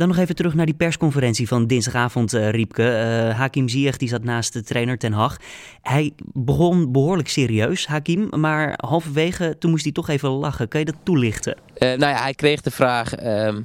Dan 0.00 0.08
nog 0.08 0.18
even 0.18 0.34
terug 0.34 0.54
naar 0.54 0.66
die 0.66 0.74
persconferentie 0.74 1.48
van 1.48 1.66
dinsdagavond, 1.66 2.34
uh, 2.34 2.50
Riepke. 2.50 2.82
Uh, 2.82 3.38
Hakim 3.38 3.68
Ziyech 3.68 3.96
die 3.96 4.08
zat 4.08 4.24
naast 4.24 4.52
de 4.52 4.62
trainer 4.62 4.98
Ten 4.98 5.12
Hag. 5.12 5.36
Hij 5.82 6.12
begon 6.32 6.92
behoorlijk 6.92 7.28
serieus, 7.28 7.86
Hakim. 7.86 8.28
Maar 8.36 8.74
halverwege, 8.76 9.56
toen 9.58 9.70
moest 9.70 9.84
hij 9.84 9.92
toch 9.92 10.08
even 10.08 10.28
lachen. 10.28 10.68
Kan 10.68 10.80
je 10.80 10.86
dat 10.86 10.96
toelichten? 11.02 11.56
nou 11.78 11.98
ja, 11.98 12.22
hij 12.22 12.34
kreeg 12.34 12.60
de 12.60 12.70
vraag... 12.70 13.14
Ehm, 13.14 13.62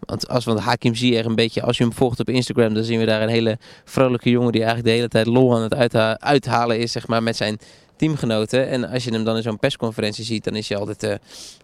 want 0.00 0.28
als 0.28 0.44
we 0.44 0.60
Hakim 0.60 0.94
Ziyech 0.94 1.24
een 1.24 1.34
beetje, 1.34 1.62
als 1.62 1.78
je 1.78 1.84
hem 1.84 1.92
volgt 1.92 2.20
op 2.20 2.28
Instagram, 2.28 2.74
dan 2.74 2.84
zien 2.84 2.98
we 2.98 3.04
daar 3.04 3.22
een 3.22 3.28
hele 3.28 3.58
vrolijke 3.84 4.30
jongen 4.30 4.52
die 4.52 4.60
eigenlijk 4.60 4.90
de 4.90 4.96
hele 4.96 5.08
tijd 5.08 5.26
lol 5.26 5.54
aan 5.56 5.62
het 5.62 5.96
uithalen 6.20 6.78
is, 6.78 6.92
zeg 6.92 7.06
maar, 7.06 7.22
met 7.22 7.36
zijn 7.36 7.58
teamgenoten. 7.98 8.68
En 8.68 8.88
als 8.88 9.04
je 9.04 9.10
hem 9.10 9.24
dan 9.24 9.36
in 9.36 9.42
zo'n 9.42 9.58
persconferentie 9.58 10.24
ziet, 10.24 10.44
dan 10.44 10.54
is 10.54 10.68
hij 10.68 10.78
altijd 10.78 11.02
uh, 11.02 11.14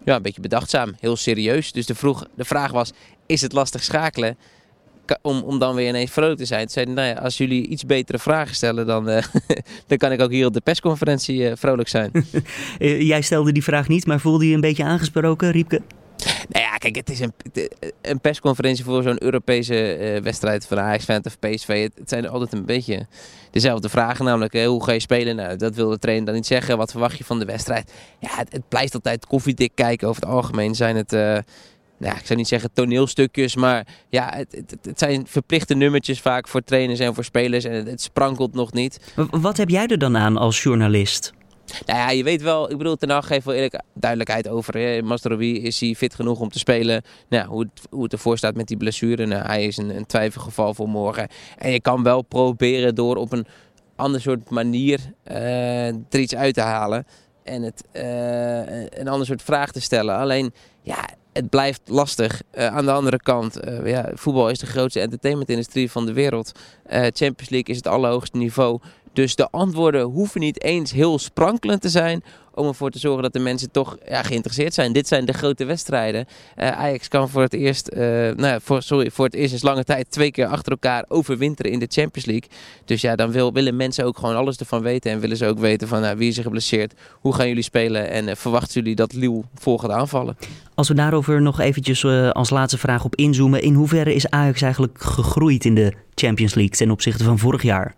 ja, 0.03 0.15
een 0.15 0.21
beetje 0.21 0.41
bedachtzaam, 0.41 0.95
heel 0.99 1.15
serieus. 1.15 1.71
Dus 1.71 1.85
de, 1.85 1.95
vroeg, 1.95 2.27
de 2.35 2.45
vraag 2.45 2.71
was, 2.71 2.91
is 3.25 3.41
het 3.41 3.53
lastig 3.53 3.83
schakelen? 3.83 4.37
Om, 5.21 5.41
om 5.41 5.59
dan 5.59 5.75
weer 5.75 5.87
ineens 5.87 6.11
vrolijk 6.11 6.37
te 6.37 6.45
zijn. 6.45 6.61
Toen 6.61 6.69
zei 6.69 6.85
nou 6.85 7.07
ja, 7.07 7.13
als 7.13 7.37
jullie 7.37 7.67
iets 7.67 7.85
betere 7.85 8.19
vragen 8.19 8.55
stellen, 8.55 8.85
dan, 8.85 9.09
uh, 9.09 9.23
dan 9.87 9.97
kan 9.97 10.11
ik 10.11 10.21
ook 10.21 10.31
hier 10.31 10.45
op 10.45 10.53
de 10.53 10.61
persconferentie 10.61 11.37
uh, 11.37 11.51
vrolijk 11.55 11.87
zijn. 11.87 12.11
Jij 13.11 13.21
stelde 13.21 13.51
die 13.51 13.63
vraag 13.63 13.87
niet, 13.87 14.05
maar 14.05 14.19
voelde 14.19 14.47
je 14.47 14.55
een 14.55 14.61
beetje 14.61 14.83
aangesproken, 14.83 15.51
Riepke? 15.51 15.81
Ja, 16.49 16.64
kijk, 16.91 17.07
het 17.07 17.09
is 17.09 17.19
een, 18.01 18.19
persconferentie 18.19 18.83
voor 18.83 19.03
zo'n 19.03 19.23
Europese 19.23 19.97
uh, 19.99 20.21
wedstrijd 20.21 20.65
van 20.65 20.79
Ajax, 20.79 21.03
Fan 21.03 21.21
of 21.23 21.39
PSV. 21.39 21.89
Het, 21.95 22.09
zijn 22.09 22.27
altijd 22.29 22.53
een 22.53 22.65
beetje 22.65 23.07
dezelfde 23.51 23.89
vragen, 23.89 24.25
namelijk 24.25 24.53
hè, 24.53 24.65
hoe 24.65 24.83
ga 24.83 24.91
je 24.91 24.99
spelen? 24.99 25.35
Nou, 25.35 25.57
dat 25.57 25.75
wil 25.75 25.89
de 25.89 25.99
trainer 25.99 26.25
dan 26.25 26.35
niet 26.35 26.45
zeggen. 26.45 26.77
Wat 26.77 26.91
verwacht 26.91 27.17
je 27.17 27.23
van 27.23 27.39
de 27.39 27.45
wedstrijd? 27.45 27.91
Ja, 28.19 28.29
het, 28.49 28.67
blijft 28.69 28.93
altijd 28.93 29.25
koffiedik 29.25 29.71
kijken. 29.73 30.07
Over 30.07 30.21
het 30.21 30.31
algemeen 30.31 30.75
zijn 30.75 30.95
het... 30.95 31.13
Uh, 31.13 31.37
nou, 31.97 32.17
ik 32.17 32.25
zou 32.25 32.39
niet 32.39 32.47
zeggen 32.47 32.69
toneelstukjes, 32.73 33.55
maar 33.55 33.87
ja, 34.09 34.33
het, 34.35 34.75
het, 34.81 34.99
zijn 34.99 35.27
verplichte 35.27 35.75
nummertjes 35.75 36.21
vaak 36.21 36.47
voor 36.47 36.63
trainers 36.63 36.99
en 36.99 37.13
voor 37.15 37.23
spelers 37.23 37.63
en 37.63 37.85
het 37.85 38.01
sprankelt 38.01 38.53
nog 38.53 38.73
niet. 38.73 39.13
Wat 39.31 39.57
heb 39.57 39.69
jij 39.69 39.87
er 39.87 39.97
dan 39.97 40.17
aan 40.17 40.37
als 40.37 40.63
journalist? 40.63 41.33
Nou 41.85 41.99
ja, 41.99 42.09
je 42.09 42.23
weet 42.23 42.41
wel, 42.41 42.71
ik 42.71 42.77
bedoel, 42.77 42.95
Ten 42.95 43.09
Hag 43.09 43.27
geeft 43.27 43.45
wel 43.45 43.55
eerlijk 43.55 43.81
duidelijkheid 43.93 44.47
over. 44.47 44.73
Hè. 44.73 45.01
Is 45.41 45.79
hij 45.79 45.93
fit 45.93 46.15
genoeg 46.15 46.39
om 46.39 46.49
te 46.49 46.59
spelen? 46.59 47.01
Nou, 47.29 47.47
hoe, 47.47 47.59
het, 47.61 47.87
hoe 47.89 48.03
het 48.03 48.13
ervoor 48.13 48.37
staat 48.37 48.55
met 48.55 48.67
die 48.67 48.77
blessure. 48.77 49.25
Nou, 49.25 49.45
hij 49.45 49.65
is 49.65 49.77
een, 49.77 49.95
een 49.95 50.05
twijfelgeval 50.05 50.73
voor 50.73 50.89
morgen. 50.89 51.27
En 51.57 51.71
je 51.71 51.81
kan 51.81 52.03
wel 52.03 52.21
proberen 52.21 52.95
door 52.95 53.15
op 53.15 53.31
een 53.31 53.47
ander 53.95 54.21
soort 54.21 54.49
manier 54.49 54.99
uh, 55.31 55.87
er 55.87 56.19
iets 56.19 56.35
uit 56.35 56.53
te 56.53 56.61
halen. 56.61 57.05
En 57.43 57.61
het, 57.61 57.83
uh, 57.93 58.89
een 58.99 59.07
ander 59.07 59.25
soort 59.27 59.41
vraag 59.41 59.71
te 59.71 59.81
stellen. 59.81 60.15
Alleen, 60.15 60.53
ja, 60.81 61.09
het 61.33 61.49
blijft 61.49 61.81
lastig. 61.85 62.41
Uh, 62.53 62.65
aan 62.65 62.85
de 62.85 62.91
andere 62.91 63.17
kant, 63.17 63.59
ja, 63.83 64.11
voetbal 64.13 64.49
is 64.49 64.59
de 64.59 64.65
grootste 64.65 64.99
entertainmentindustrie 64.99 65.91
van 65.91 66.05
de 66.05 66.13
wereld. 66.13 66.51
Champions 66.89 67.49
League 67.49 67.69
is 67.73 67.75
het 67.75 67.87
allerhoogste 67.87 68.37
niveau. 68.37 68.79
Dus 69.15 69.35
de 69.35 69.49
antwoorden 69.51 70.01
hoeven 70.01 70.41
niet 70.41 70.63
eens 70.63 70.91
heel 70.91 71.19
sprankelend 71.19 71.81
te 71.81 71.89
zijn 71.89 72.23
om 72.53 72.67
ervoor 72.67 72.89
te 72.89 72.99
zorgen 72.99 73.23
dat 73.23 73.33
de 73.33 73.39
mensen 73.39 73.71
toch 73.71 73.97
ja, 74.07 74.23
geïnteresseerd 74.23 74.73
zijn. 74.73 74.93
Dit 74.93 75.07
zijn 75.07 75.25
de 75.25 75.33
grote 75.33 75.65
wedstrijden. 75.65 76.25
Uh, 76.57 76.71
Ajax 76.71 77.07
kan 77.07 77.29
voor 77.29 77.41
het 77.41 77.53
eerst, 77.53 77.89
uh, 77.93 77.99
nou, 78.31 78.59
voor, 78.63 78.81
sorry, 78.81 79.11
voor 79.11 79.25
het 79.25 79.33
eerst 79.33 79.53
in 79.53 79.59
lange 79.61 79.83
tijd 79.83 80.11
twee 80.11 80.31
keer 80.31 80.45
achter 80.45 80.71
elkaar 80.71 81.05
overwinteren 81.07 81.71
in 81.71 81.79
de 81.79 81.87
Champions 81.89 82.27
League. 82.27 82.49
Dus 82.85 83.01
ja, 83.01 83.15
dan 83.15 83.31
wil, 83.31 83.53
willen 83.53 83.75
mensen 83.75 84.05
ook 84.05 84.17
gewoon 84.17 84.35
alles 84.35 84.57
ervan 84.57 84.81
weten 84.81 85.11
en 85.11 85.19
willen 85.19 85.37
ze 85.37 85.45
ook 85.45 85.59
weten 85.59 85.87
van 85.87 86.01
nou, 86.01 86.17
wie 86.17 86.29
is 86.29 86.37
er 86.37 86.43
geblesseerd, 86.43 86.93
hoe 87.11 87.33
gaan 87.33 87.47
jullie 87.47 87.63
spelen 87.63 88.09
en 88.09 88.27
uh, 88.27 88.35
verwachten 88.35 88.73
jullie 88.73 88.95
dat 88.95 89.13
Lille 89.13 89.43
vol 89.55 89.77
gaat 89.77 89.91
aanvallen. 89.91 90.37
Als 90.73 90.87
we 90.87 90.93
daarover 90.93 91.41
nog 91.41 91.59
eventjes 91.59 92.05
als 92.31 92.49
laatste 92.49 92.77
vraag 92.77 93.03
op 93.03 93.15
inzoomen, 93.15 93.61
in 93.61 93.73
hoeverre 93.73 94.13
is 94.13 94.29
Ajax 94.29 94.61
eigenlijk 94.61 95.01
gegroeid 95.01 95.65
in 95.65 95.75
de 95.75 95.93
Champions 96.15 96.53
League 96.53 96.75
ten 96.75 96.91
opzichte 96.91 97.23
van 97.23 97.39
vorig 97.39 97.61
jaar? 97.61 97.95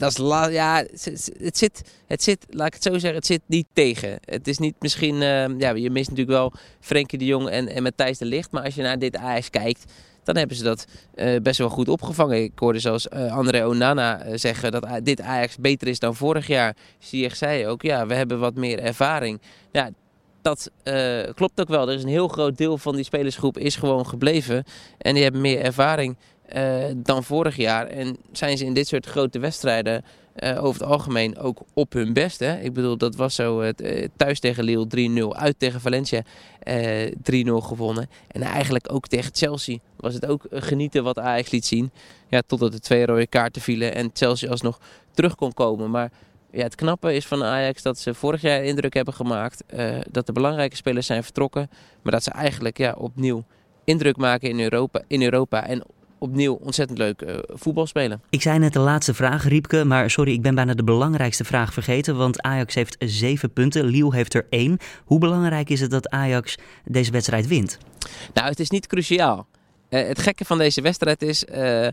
Dat 0.00 0.16
ja, 0.52 0.76
het, 0.76 1.58
zit, 1.58 1.82
het 2.06 2.22
zit, 2.22 2.46
laat 2.50 2.66
ik 2.66 2.74
het 2.74 2.82
zo 2.82 2.92
zeggen, 2.92 3.14
het 3.14 3.26
zit 3.26 3.40
niet 3.46 3.66
tegen. 3.72 4.18
Het 4.24 4.48
is 4.48 4.58
niet 4.58 4.74
misschien, 4.78 5.14
uh, 5.14 5.58
ja, 5.58 5.70
je 5.74 5.90
mist 5.90 6.08
natuurlijk 6.10 6.38
wel 6.38 6.52
Frenkie 6.80 7.18
de 7.18 7.24
Jong 7.24 7.48
en, 7.48 7.68
en 7.68 7.82
Matthijs 7.82 8.18
de 8.18 8.24
Licht. 8.24 8.50
Maar 8.50 8.62
als 8.62 8.74
je 8.74 8.82
naar 8.82 8.98
dit 8.98 9.16
Ajax 9.16 9.50
kijkt, 9.50 9.92
dan 10.24 10.36
hebben 10.36 10.56
ze 10.56 10.62
dat 10.62 10.86
uh, 11.14 11.40
best 11.40 11.58
wel 11.58 11.68
goed 11.68 11.88
opgevangen. 11.88 12.42
Ik 12.42 12.52
hoorde 12.54 12.78
zelfs 12.78 13.06
uh, 13.14 13.36
André 13.36 13.66
Onana 13.66 14.36
zeggen 14.36 14.72
dat 14.72 14.86
dit 15.02 15.20
Ajax 15.20 15.56
beter 15.56 15.88
is 15.88 15.98
dan 15.98 16.16
vorig 16.16 16.46
jaar. 16.46 16.76
Ziyech 16.98 17.36
zei 17.36 17.66
ook, 17.66 17.82
ja, 17.82 18.06
we 18.06 18.14
hebben 18.14 18.38
wat 18.38 18.54
meer 18.54 18.78
ervaring. 18.78 19.40
Ja, 19.72 19.90
dat 20.42 20.70
klopt 21.34 21.60
ook 21.60 21.68
wel. 21.68 21.88
Er 21.88 21.94
is 21.94 22.02
een 22.02 22.08
heel 22.08 22.28
groot 22.28 22.56
deel 22.56 22.78
van 22.78 22.94
die 22.94 23.04
spelersgroep 23.04 23.58
is 23.58 23.76
gewoon 23.76 24.06
gebleven. 24.06 24.64
En 24.98 25.14
die 25.14 25.22
hebben 25.22 25.40
meer 25.40 25.60
ervaring. 25.60 26.16
Uh, 26.56 26.84
dan 26.96 27.24
vorig 27.24 27.56
jaar. 27.56 27.86
En 27.86 28.16
zijn 28.32 28.58
ze 28.58 28.64
in 28.64 28.74
dit 28.74 28.88
soort 28.88 29.06
grote 29.06 29.38
wedstrijden 29.38 30.04
uh, 30.36 30.64
over 30.64 30.80
het 30.80 30.90
algemeen 30.90 31.38
ook 31.38 31.60
op 31.74 31.92
hun 31.92 32.12
best. 32.12 32.40
Hè? 32.40 32.60
Ik 32.60 32.72
bedoel, 32.72 32.96
dat 32.96 33.16
was 33.16 33.34
zo 33.34 33.60
uh, 33.60 34.06
thuis 34.16 34.40
tegen 34.40 34.64
Lille 34.64 35.32
3-0, 35.34 35.36
uit 35.36 35.58
tegen 35.58 35.80
Valencia 35.80 36.22
3-0 36.22 36.26
gewonnen. 37.44 38.08
En 38.28 38.42
eigenlijk 38.42 38.92
ook 38.92 39.06
tegen 39.06 39.30
Chelsea 39.34 39.78
was 39.96 40.14
het 40.14 40.26
ook 40.26 40.46
genieten 40.50 41.04
wat 41.04 41.18
Ajax 41.18 41.50
liet 41.50 41.66
zien. 41.66 41.90
Ja, 42.28 42.42
totdat 42.46 42.72
de 42.72 42.80
twee 42.80 43.06
rode 43.06 43.26
kaarten 43.26 43.62
vielen 43.62 43.94
en 43.94 44.10
Chelsea 44.12 44.50
alsnog 44.50 44.78
terug 45.10 45.34
kon 45.34 45.52
komen. 45.52 45.90
Maar 45.90 46.10
ja, 46.50 46.62
het 46.62 46.74
knappe 46.74 47.14
is 47.14 47.26
van 47.26 47.44
Ajax 47.44 47.82
dat 47.82 47.98
ze 47.98 48.14
vorig 48.14 48.40
jaar 48.40 48.64
indruk 48.64 48.94
hebben 48.94 49.14
gemaakt. 49.14 49.64
dat 50.10 50.26
de 50.26 50.32
belangrijke 50.32 50.76
spelers 50.76 51.06
zijn 51.06 51.24
vertrokken. 51.24 51.70
Maar 52.02 52.12
dat 52.12 52.22
ze 52.22 52.30
eigenlijk 52.30 52.78
ja, 52.78 52.94
opnieuw 52.98 53.44
indruk 53.84 54.16
maken 54.16 54.48
in 54.48 54.60
Europa, 54.60 55.02
in 55.06 55.22
Europa 55.22 55.66
en 55.66 55.82
opnieuw 56.20 56.54
ontzettend 56.54 56.98
leuk 56.98 57.22
uh, 57.22 57.36
voetbal 57.48 57.86
spelen. 57.86 58.22
Ik 58.30 58.42
zei 58.42 58.58
net 58.58 58.72
de 58.72 58.78
laatste 58.78 59.14
vraag, 59.14 59.48
Riepke, 59.48 59.84
maar 59.84 60.10
sorry, 60.10 60.32
ik 60.32 60.42
ben 60.42 60.54
bijna 60.54 60.74
de 60.74 60.84
belangrijkste 60.84 61.44
vraag 61.44 61.72
vergeten. 61.72 62.16
Want 62.16 62.42
Ajax 62.42 62.74
heeft 62.74 62.96
zeven 62.98 63.52
punten, 63.52 63.84
Liel 63.84 64.12
heeft 64.12 64.34
er 64.34 64.46
één. 64.50 64.78
Hoe 65.04 65.18
belangrijk 65.18 65.70
is 65.70 65.80
het 65.80 65.90
dat 65.90 66.08
Ajax 66.08 66.56
deze 66.84 67.10
wedstrijd 67.10 67.46
wint? 67.46 67.78
Nou, 68.34 68.48
het 68.48 68.60
is 68.60 68.70
niet 68.70 68.86
cruciaal. 68.86 69.46
Uh, 69.90 70.06
het 70.06 70.18
gekke 70.18 70.44
van 70.44 70.58
deze 70.58 70.80
wedstrijd 70.80 71.22
is, 71.22 71.44
uh, 71.44 71.88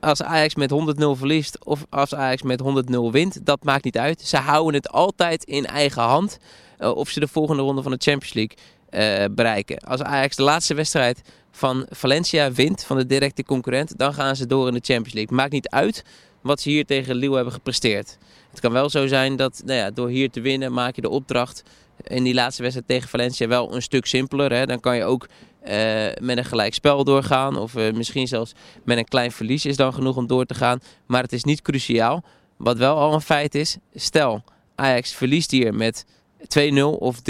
als 0.00 0.22
Ajax 0.22 0.54
met 0.54 0.72
100-0 0.72 0.74
verliest 1.18 1.64
of 1.64 1.86
als 1.88 2.14
Ajax 2.14 2.42
met 2.42 2.62
100-0 2.62 2.96
wint, 3.10 3.46
dat 3.46 3.64
maakt 3.64 3.84
niet 3.84 3.98
uit. 3.98 4.20
Ze 4.20 4.36
houden 4.36 4.74
het 4.74 4.90
altijd 4.90 5.44
in 5.44 5.66
eigen 5.66 6.02
hand 6.02 6.38
of 6.78 7.08
ze 7.08 7.20
de 7.20 7.28
volgende 7.28 7.62
ronde 7.62 7.82
van 7.82 7.90
de 7.90 8.00
Champions 8.00 8.34
League 8.34 8.56
bereiken. 9.34 9.78
Als 9.78 10.02
Ajax 10.02 10.36
de 10.36 10.42
laatste 10.42 10.74
wedstrijd 10.74 11.22
van 11.50 11.86
Valencia 11.90 12.52
wint, 12.52 12.84
van 12.84 12.96
de 12.96 13.06
directe 13.06 13.44
concurrent, 13.44 13.98
dan 13.98 14.14
gaan 14.14 14.36
ze 14.36 14.46
door 14.46 14.68
in 14.68 14.74
de 14.74 14.80
Champions 14.82 15.12
League. 15.12 15.36
Maakt 15.36 15.52
niet 15.52 15.68
uit 15.68 16.04
wat 16.40 16.60
ze 16.60 16.68
hier 16.68 16.86
tegen 16.86 17.14
Lille 17.14 17.34
hebben 17.34 17.52
gepresteerd. 17.52 18.18
Het 18.50 18.60
kan 18.60 18.72
wel 18.72 18.90
zo 18.90 19.06
zijn 19.06 19.36
dat 19.36 19.62
nou 19.64 19.78
ja, 19.78 19.90
door 19.90 20.08
hier 20.08 20.30
te 20.30 20.40
winnen 20.40 20.72
maak 20.72 20.94
je 20.94 21.00
de 21.00 21.08
opdracht 21.08 21.62
in 22.06 22.24
die 22.24 22.34
laatste 22.34 22.62
wedstrijd 22.62 22.88
tegen 22.88 23.08
Valencia 23.08 23.48
wel 23.48 23.74
een 23.74 23.82
stuk 23.82 24.06
simpeler. 24.06 24.52
Hè. 24.52 24.66
Dan 24.66 24.80
kan 24.80 24.96
je 24.96 25.04
ook 25.04 25.28
uh, 25.68 25.70
met 26.20 26.36
een 26.36 26.44
gelijk 26.44 26.74
spel 26.74 27.04
doorgaan 27.04 27.56
of 27.56 27.74
uh, 27.74 27.92
misschien 27.92 28.28
zelfs 28.28 28.52
met 28.84 28.98
een 28.98 29.08
klein 29.08 29.32
verlies 29.32 29.64
is 29.64 29.76
dan 29.76 29.92
genoeg 29.94 30.16
om 30.16 30.26
door 30.26 30.44
te 30.44 30.54
gaan. 30.54 30.80
Maar 31.06 31.22
het 31.22 31.32
is 31.32 31.44
niet 31.44 31.62
cruciaal. 31.62 32.24
Wat 32.56 32.76
wel 32.76 32.96
al 32.96 33.14
een 33.14 33.20
feit 33.20 33.54
is, 33.54 33.76
stel 33.94 34.44
Ajax 34.74 35.12
verliest 35.12 35.50
hier 35.50 35.74
met 35.74 36.04
2-0 36.58 36.72
of 36.98 37.18
3-1 37.18 37.22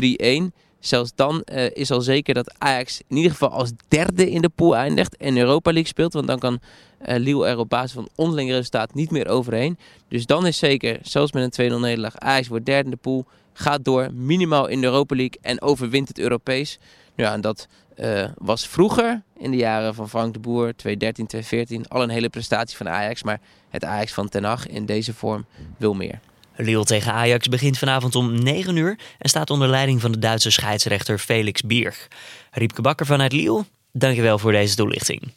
Zelfs 0.80 1.12
dan 1.14 1.42
uh, 1.52 1.70
is 1.72 1.90
al 1.90 2.00
zeker 2.00 2.34
dat 2.34 2.54
Ajax 2.58 3.00
in 3.08 3.16
ieder 3.16 3.30
geval 3.30 3.50
als 3.50 3.72
derde 3.88 4.30
in 4.30 4.42
de 4.42 4.48
pool 4.48 4.76
eindigt 4.76 5.16
en 5.16 5.36
Europa 5.36 5.70
League 5.70 5.88
speelt. 5.88 6.12
Want 6.12 6.26
dan 6.26 6.38
kan 6.38 6.60
uh, 7.08 7.48
er 7.48 7.58
op 7.58 7.68
basis 7.68 7.92
van 7.92 8.08
onderling 8.14 8.50
resultaat 8.50 8.94
niet 8.94 9.10
meer 9.10 9.28
overheen. 9.28 9.78
Dus 10.08 10.26
dan 10.26 10.46
is 10.46 10.58
zeker, 10.58 10.98
zelfs 11.02 11.32
met 11.32 11.58
een 11.58 11.72
2-0 11.72 11.80
nederlaag, 11.80 12.18
Ajax 12.18 12.48
wordt 12.48 12.66
derde 12.66 12.84
in 12.84 12.90
de 12.90 12.96
pool. 12.96 13.24
Gaat 13.52 13.84
door, 13.84 14.12
minimaal 14.12 14.66
in 14.66 14.80
de 14.80 14.86
Europa 14.86 15.16
League 15.16 15.38
en 15.42 15.62
overwint 15.62 16.08
het 16.08 16.18
Europees. 16.18 16.78
Ja, 17.14 17.32
en 17.32 17.40
dat 17.40 17.68
uh, 17.96 18.24
was 18.38 18.66
vroeger, 18.66 19.22
in 19.36 19.50
de 19.50 19.56
jaren 19.56 19.94
van 19.94 20.08
Frank 20.08 20.32
de 20.32 20.38
Boer, 20.38 20.76
2013, 20.76 21.26
2014, 21.26 21.88
al 21.88 22.02
een 22.02 22.08
hele 22.08 22.28
prestatie 22.28 22.76
van 22.76 22.88
Ajax. 22.88 23.22
Maar 23.22 23.40
het 23.68 23.84
Ajax 23.84 24.12
van 24.12 24.28
Ten 24.28 24.44
Hag 24.44 24.66
in 24.66 24.86
deze 24.86 25.14
vorm 25.14 25.44
wil 25.76 25.94
meer. 25.94 26.20
Lille 26.56 26.84
tegen 26.84 27.12
Ajax 27.12 27.48
begint 27.48 27.78
vanavond 27.78 28.14
om 28.14 28.42
9 28.42 28.76
uur 28.76 28.98
en 29.18 29.28
staat 29.28 29.50
onder 29.50 29.68
leiding 29.68 30.00
van 30.00 30.12
de 30.12 30.18
Duitse 30.18 30.50
scheidsrechter 30.50 31.18
Felix 31.18 31.62
Bierg. 31.62 32.08
Riepke 32.50 32.82
Bakker 32.82 33.06
vanuit 33.06 33.32
Lille, 33.32 33.64
dankjewel 33.92 34.38
voor 34.38 34.52
deze 34.52 34.74
toelichting. 34.74 35.32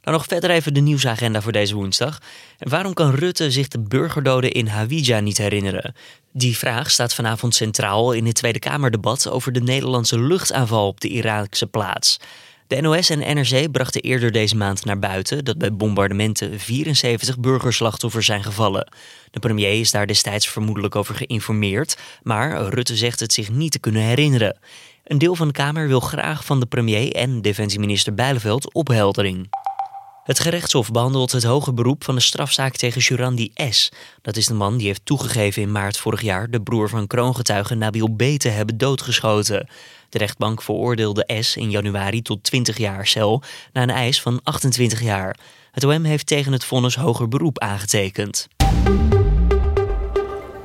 Dan 0.00 0.12
nog 0.12 0.26
verder 0.26 0.50
even 0.50 0.74
de 0.74 0.80
nieuwsagenda 0.80 1.40
voor 1.40 1.52
deze 1.52 1.74
woensdag. 1.74 2.20
En 2.58 2.68
waarom 2.68 2.94
kan 2.94 3.14
Rutte 3.14 3.50
zich 3.50 3.68
de 3.68 3.80
burgerdoden 3.80 4.52
in 4.52 4.66
Hawija 4.66 5.20
niet 5.20 5.38
herinneren? 5.38 5.94
Die 6.32 6.56
vraag 6.58 6.90
staat 6.90 7.14
vanavond 7.14 7.54
centraal 7.54 8.12
in 8.12 8.26
het 8.26 8.34
Tweede 8.34 8.58
Kamerdebat 8.58 9.28
over 9.28 9.52
de 9.52 9.60
Nederlandse 9.60 10.20
luchtaanval 10.20 10.86
op 10.86 11.00
de 11.00 11.08
Iraakse 11.08 11.66
plaats. 11.66 12.18
De 12.68 12.80
NOS 12.80 13.10
en 13.10 13.36
NRC 13.36 13.70
brachten 13.70 14.00
eerder 14.00 14.32
deze 14.32 14.56
maand 14.56 14.84
naar 14.84 14.98
buiten 14.98 15.44
dat 15.44 15.58
bij 15.58 15.72
bombardementen 15.72 16.60
74 16.60 17.38
burgerslachtoffers 17.38 18.26
zijn 18.26 18.42
gevallen. 18.42 18.92
De 19.30 19.38
premier 19.38 19.80
is 19.80 19.90
daar 19.90 20.06
destijds 20.06 20.48
vermoedelijk 20.48 20.96
over 20.96 21.14
geïnformeerd, 21.14 21.96
maar 22.22 22.68
Rutte 22.68 22.96
zegt 22.96 23.20
het 23.20 23.32
zich 23.32 23.50
niet 23.50 23.72
te 23.72 23.78
kunnen 23.78 24.02
herinneren. 24.02 24.58
Een 25.04 25.18
deel 25.18 25.34
van 25.34 25.46
de 25.46 25.52
Kamer 25.52 25.88
wil 25.88 26.00
graag 26.00 26.44
van 26.44 26.60
de 26.60 26.66
premier 26.66 27.12
en 27.12 27.42
defensieminister 27.42 28.14
Bijleveld 28.14 28.74
opheldering. 28.74 29.48
Het 30.28 30.40
gerechtshof 30.40 30.90
behandelt 30.90 31.32
het 31.32 31.44
hoge 31.44 31.72
beroep 31.72 32.04
van 32.04 32.14
de 32.14 32.20
strafzaak 32.20 32.76
tegen 32.76 33.00
Jurandi 33.00 33.50
S. 33.54 33.92
Dat 34.22 34.36
is 34.36 34.46
de 34.46 34.54
man 34.54 34.76
die 34.76 34.86
heeft 34.86 35.04
toegegeven 35.04 35.62
in 35.62 35.72
maart 35.72 35.98
vorig 35.98 36.22
jaar 36.22 36.50
de 36.50 36.62
broer 36.62 36.88
van 36.88 37.06
kroongetuige 37.06 37.74
Nabil 37.74 38.08
B. 38.08 38.22
te 38.22 38.48
hebben 38.48 38.78
doodgeschoten. 38.78 39.68
De 40.08 40.18
rechtbank 40.18 40.62
veroordeelde 40.62 41.28
S 41.40 41.56
in 41.56 41.70
januari 41.70 42.22
tot 42.22 42.42
20 42.42 42.78
jaar 42.78 43.06
cel 43.06 43.42
na 43.72 43.82
een 43.82 43.90
eis 43.90 44.22
van 44.22 44.40
28 44.42 45.02
jaar. 45.02 45.38
Het 45.72 45.84
OM 45.84 46.04
heeft 46.04 46.26
tegen 46.26 46.52
het 46.52 46.64
vonnis 46.64 46.96
hoger 46.96 47.28
beroep 47.28 47.58
aangetekend. 47.58 48.48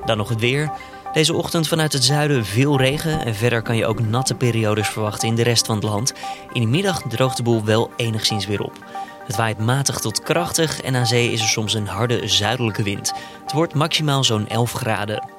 Dan 0.05 0.17
nog 0.17 0.29
het 0.29 0.39
weer. 0.39 0.71
Deze 1.13 1.33
ochtend 1.33 1.67
vanuit 1.67 1.93
het 1.93 2.03
zuiden 2.03 2.45
veel 2.45 2.77
regen 2.77 3.25
en 3.25 3.35
verder 3.35 3.62
kan 3.62 3.75
je 3.75 3.85
ook 3.85 4.00
natte 4.00 4.35
periodes 4.35 4.88
verwachten 4.88 5.27
in 5.27 5.35
de 5.35 5.43
rest 5.43 5.65
van 5.65 5.75
het 5.75 5.83
land. 5.83 6.13
In 6.53 6.62
de 6.62 6.67
middag 6.67 7.01
droogt 7.01 7.38
de 7.38 7.43
boel 7.43 7.63
wel 7.63 7.91
enigszins 7.95 8.45
weer 8.45 8.62
op. 8.62 8.85
Het 9.25 9.35
waait 9.35 9.59
matig 9.59 10.00
tot 10.00 10.23
krachtig 10.23 10.81
en 10.81 10.95
aan 10.95 11.05
zee 11.05 11.31
is 11.31 11.41
er 11.41 11.47
soms 11.47 11.73
een 11.73 11.88
harde 11.88 12.27
zuidelijke 12.27 12.83
wind. 12.83 13.13
Het 13.41 13.51
wordt 13.51 13.73
maximaal 13.73 14.23
zo'n 14.23 14.47
11 14.47 14.71
graden. 14.71 15.32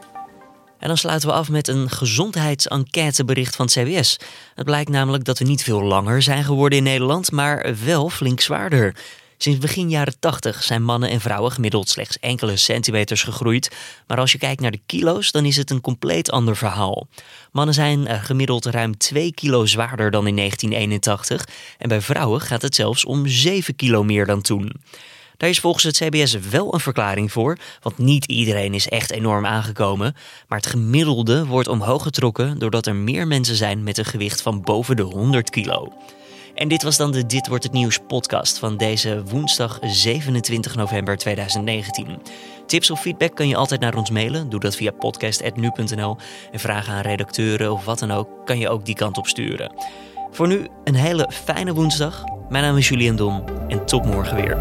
En 0.79 0.89
dan 0.89 0.97
sluiten 0.97 1.29
we 1.29 1.35
af 1.35 1.49
met 1.49 1.69
een 1.69 1.91
gezondheidsenquêtebericht 1.91 3.57
van 3.57 3.67
het 3.67 3.75
CBS. 3.75 4.17
Het 4.55 4.65
blijkt 4.65 4.91
namelijk 4.91 5.25
dat 5.25 5.39
we 5.39 5.45
niet 5.45 5.63
veel 5.63 5.83
langer 5.83 6.23
zijn 6.23 6.45
geworden 6.45 6.79
in 6.79 6.85
Nederland, 6.85 7.33
maar 7.33 7.75
wel 7.85 8.11
flink 8.11 8.41
zwaarder. 8.41 8.95
Sinds 9.37 9.59
begin 9.59 9.91
jaren 9.91 10.19
80 10.19 10.63
zijn 10.63 10.83
mannen 10.83 11.09
en 11.11 11.21
vrouwen 11.21 11.53
gemiddeld 11.53 11.89
slechts 11.89 12.19
enkele 12.19 12.57
centimeters 12.57 13.23
gegroeid. 13.23 13.71
Maar 14.07 14.19
als 14.19 14.33
je 14.33 14.39
kijkt 14.39 14.61
naar 14.61 14.71
de 14.71 14.81
kilo's, 14.87 15.33
dan 15.33 15.45
is 15.45 15.57
het 15.57 15.71
een 15.71 15.81
compleet 15.81 16.31
ander 16.31 16.57
verhaal. 16.57 17.07
Mannen 17.53 17.75
zijn 17.75 18.07
eh, 18.07 18.25
gemiddeld 18.25 18.65
ruim 18.65 18.99
2 18.99 19.33
kilo 19.33 19.67
zwaarder 19.67 20.11
dan 20.11 20.27
in 20.27 20.37
1981. 20.37 21.49
En 21.79 21.89
bij 21.89 22.01
vrouwen 22.01 22.41
gaat 22.41 22.63
het 22.63 22.75
zelfs 22.75 23.05
om 23.05 23.27
7 23.27 23.77
kilo 23.77 24.03
meer 24.03 24.27
dan 24.27 24.43
toen. 24.43 24.73
Daar 25.45 25.53
is 25.53 25.61
volgens 25.61 25.85
het 25.85 25.97
CBS 25.97 26.33
wel 26.33 26.75
een 26.75 26.81
verklaring 26.81 27.33
voor, 27.33 27.59
want 27.81 27.99
niet 27.99 28.25
iedereen 28.25 28.75
is 28.75 28.89
echt 28.89 29.11
enorm 29.11 29.47
aangekomen. 29.47 30.15
Maar 30.49 30.59
het 30.59 30.67
gemiddelde 30.67 31.47
wordt 31.47 31.69
omhoog 31.69 32.03
getrokken 32.03 32.59
doordat 32.59 32.87
er 32.87 32.95
meer 32.95 33.27
mensen 33.27 33.57
zijn 33.57 33.83
met 33.83 33.99
een 33.99 34.05
gewicht 34.05 34.43
van 34.43 34.61
boven 34.61 34.97
de 34.97 35.03
100 35.03 35.51
kilo. 35.51 35.93
En 36.55 36.69
dit 36.69 36.83
was 36.83 36.97
dan 36.97 37.13
de 37.13 37.27
Dit 37.27 37.49
wordt 37.49 37.65
het 37.65 37.73
nieuws 37.73 37.99
podcast 38.07 38.59
van 38.59 38.77
deze 38.77 39.23
woensdag 39.25 39.79
27 39.83 40.75
november 40.75 41.17
2019. 41.17 42.23
Tips 42.67 42.91
of 42.91 43.01
feedback 43.01 43.37
kan 43.37 43.49
je 43.49 43.57
altijd 43.57 43.81
naar 43.81 43.97
ons 43.97 44.11
mailen. 44.11 44.49
Doe 44.49 44.61
dat 44.61 44.77
via 44.77 44.91
podcast.nu.nl. 44.91 46.17
En 46.53 46.61
vragen 46.61 46.95
aan 46.95 47.03
redacteuren 47.03 47.73
of 47.73 47.85
wat 47.85 47.99
dan 47.99 48.11
ook 48.11 48.29
kan 48.45 48.59
je 48.59 48.69
ook 48.69 48.85
die 48.85 48.95
kant 48.95 49.19
op 49.19 49.27
sturen. 49.27 49.73
Voor 50.35 50.49
nu 50.49 50.67
een 50.85 50.95
hele 50.95 51.31
fijne 51.33 51.75
woensdag. 51.75 52.25
Mijn 52.49 52.65
naam 52.65 52.77
is 52.77 52.89
Julian 52.89 53.17
Dom 53.17 53.45
en 53.69 53.87
tot 53.87 54.05
morgen 54.05 54.37
weer. 54.37 54.57